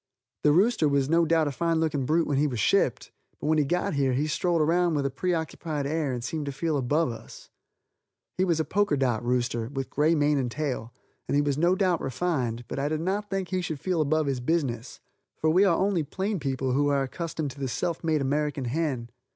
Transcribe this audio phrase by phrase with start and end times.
[0.41, 3.59] The rooster was no doubt a fine looking brute when he was shipped, but when
[3.59, 7.11] he got here he strolled around with a preoccupied air and seemed to feel above
[7.11, 7.51] us.
[8.35, 10.91] He was a poker dot rooster, with gray mane and tail,
[11.27, 14.25] and he was no doubt refined, but I did not think he should feel above
[14.25, 14.99] his business,
[15.37, 19.11] for we are only plain people who are accustomed to the self made American hen.